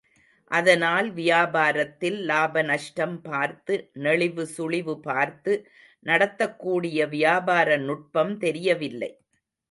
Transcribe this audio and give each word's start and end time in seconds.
அதனால் 0.51 1.07
வியாபாரத்தில் 1.11 2.15
லாப 2.29 2.61
நஷ்டம் 2.61 3.13
பார்த்து 3.21 3.73
நெளிவு 4.05 4.43
சுளிவு 4.55 4.95
பார்த்து 4.99 5.53
நடத்தக்கூடிய 6.05 7.07
வியாபார 7.07 7.77
நுட்பம் 7.87 8.33
தெரியவில்லை. 8.37 9.11